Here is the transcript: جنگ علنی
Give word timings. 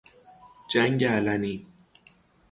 جنگ 0.71 1.03
علنی 1.05 1.65